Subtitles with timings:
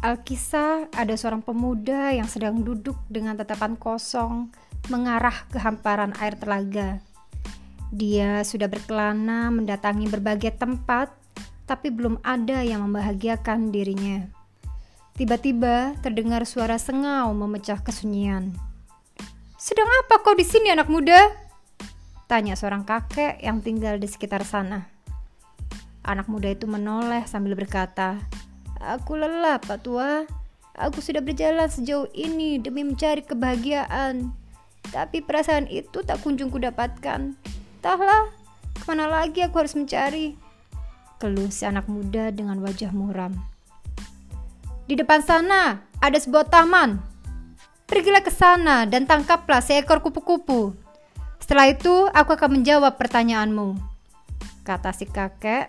[0.00, 4.48] Alkisah ada seorang pemuda yang sedang duduk dengan tatapan kosong
[4.88, 7.04] mengarah ke hamparan air telaga.
[7.92, 11.12] Dia sudah berkelana mendatangi berbagai tempat,
[11.68, 14.24] tapi belum ada yang membahagiakan dirinya.
[15.20, 18.56] Tiba-tiba terdengar suara sengau memecah kesunyian.
[19.60, 21.28] "Sedang apa kau di sini, anak muda?"
[22.24, 24.88] tanya seorang kakek yang tinggal di sekitar sana.
[26.00, 28.16] Anak muda itu menoleh sambil berkata,
[28.80, 30.24] Aku lelah, Pak Tua.
[30.72, 34.32] Aku sudah berjalan sejauh ini demi mencari kebahagiaan.
[34.88, 37.36] Tapi perasaan itu tak kunjung kudapatkan.
[37.76, 38.32] Entahlah,
[38.72, 40.40] ke mana lagi aku harus mencari?
[41.20, 43.36] Keluh si anak muda dengan wajah muram.
[44.88, 46.96] Di depan sana ada sebuah taman.
[47.84, 50.72] Pergilah ke sana dan tangkaplah seekor kupu-kupu.
[51.36, 53.76] Setelah itu aku akan menjawab pertanyaanmu.
[54.64, 55.68] Kata si kakek,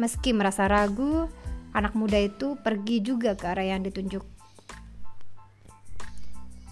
[0.00, 1.28] meski merasa ragu,
[1.76, 4.24] anak muda itu pergi juga ke arah yang ditunjuk.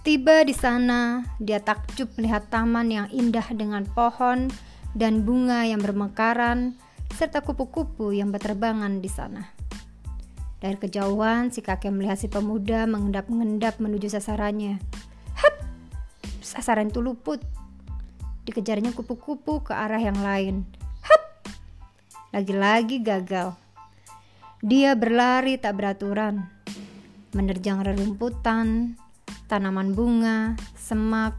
[0.05, 4.53] Tiba di sana, dia takjub melihat taman yang indah dengan pohon
[4.93, 6.77] dan bunga yang bermekaran,
[7.13, 9.49] serta kupu-kupu yang berterbangan di sana.
[10.61, 14.81] Dari kejauhan, si kakek melihat si pemuda mengendap-mengendap menuju sasarannya.
[15.37, 15.55] Hap!
[16.41, 17.41] Sasaran itu luput.
[18.45, 20.69] Dikejarnya kupu-kupu ke arah yang lain.
[21.05, 21.49] Hap!
[22.33, 23.64] Lagi-lagi gagal.
[24.65, 26.41] Dia berlari tak beraturan,
[27.37, 28.97] menerjang rerumputan,
[29.45, 31.37] tanaman bunga, semak,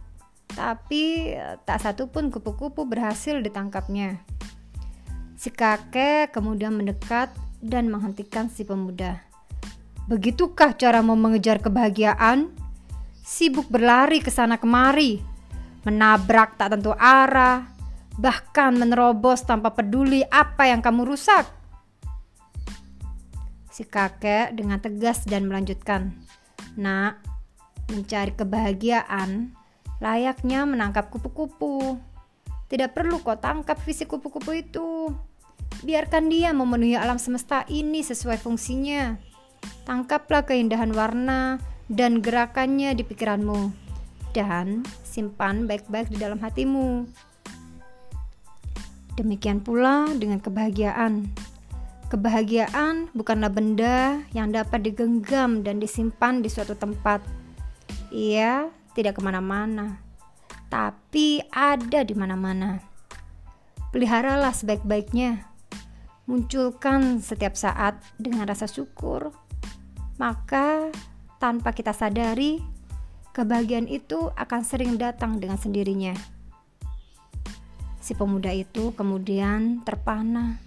[0.54, 1.34] tapi
[1.66, 4.22] tak satu pun kupu-kupu berhasil ditangkapnya.
[5.34, 7.34] Si kakek kemudian mendekat
[7.66, 9.18] dan menghentikan si pemuda.
[10.06, 12.54] Begitukah cara mau mengejar kebahagiaan?
[13.26, 15.18] Sibuk berlari ke sana kemari,
[15.82, 17.74] menabrak tak tentu arah,
[18.22, 21.65] bahkan menerobos tanpa peduli apa yang kamu rusak.
[23.76, 26.16] Si kakek dengan tegas dan melanjutkan,
[26.80, 27.20] "Nak,
[27.92, 29.52] mencari kebahagiaan
[30.00, 32.00] layaknya menangkap kupu-kupu.
[32.72, 35.12] Tidak perlu kau tangkap fisik kupu-kupu itu.
[35.84, 39.20] Biarkan dia memenuhi alam semesta ini sesuai fungsinya.
[39.84, 41.60] Tangkaplah keindahan warna
[41.92, 43.76] dan gerakannya di pikiranmu,
[44.32, 47.12] dan simpan baik-baik di dalam hatimu."
[49.20, 51.28] Demikian pula dengan kebahagiaan.
[52.06, 57.26] Kebahagiaan bukanlah benda yang dapat digenggam dan disimpan di suatu tempat.
[58.14, 59.98] Ia tidak ke mana-mana,
[60.70, 62.78] tapi ada di mana-mana.
[63.90, 65.50] Peliharalah sebaik-baiknya.
[66.30, 69.34] Munculkan setiap saat dengan rasa syukur.
[70.22, 70.94] Maka
[71.42, 72.62] tanpa kita sadari,
[73.34, 76.14] kebahagiaan itu akan sering datang dengan sendirinya.
[77.98, 80.65] Si pemuda itu kemudian terpana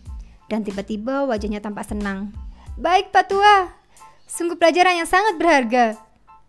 [0.49, 2.33] dan tiba-tiba wajahnya tampak senang.
[2.81, 3.69] Baik Pak Tua,
[4.25, 5.87] sungguh pelajaran yang sangat berharga.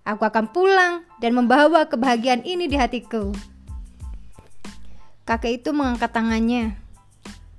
[0.08, 3.30] Aku akan pulang dan membawa kebahagiaan ini di hatiku.
[5.28, 6.74] Kakek itu mengangkat tangannya.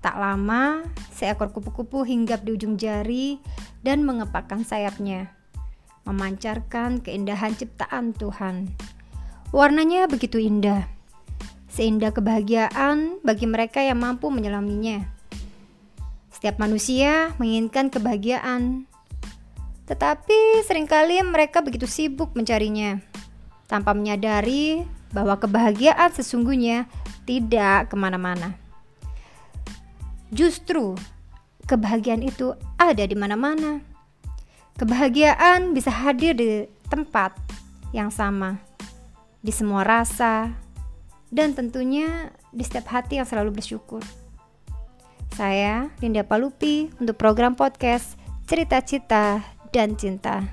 [0.01, 3.39] Tak lama, seekor kupu-kupu hinggap di ujung jari
[3.85, 5.31] dan mengepakkan sayapnya,
[6.09, 8.73] memancarkan keindahan ciptaan Tuhan.
[9.53, 10.89] Warnanya begitu indah,
[11.69, 15.20] seindah kebahagiaan bagi mereka yang mampu menyelaminya.
[16.41, 18.89] Setiap manusia menginginkan kebahagiaan,
[19.85, 22.97] tetapi sering kali mereka begitu sibuk mencarinya
[23.69, 26.89] tanpa menyadari bahwa kebahagiaan sesungguhnya
[27.29, 28.57] tidak ke mana-mana.
[30.33, 30.97] Justru
[31.69, 33.85] kebahagiaan itu ada di mana-mana.
[34.81, 37.37] Kebahagiaan bisa hadir di tempat
[37.93, 38.57] yang sama,
[39.45, 40.57] di semua rasa,
[41.29, 44.01] dan tentunya di setiap hati yang selalu bersyukur.
[45.41, 49.41] Saya Linda Palupi untuk program podcast Cerita Cita
[49.73, 50.45] dan Cinta.